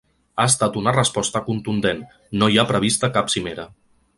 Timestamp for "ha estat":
0.37-0.79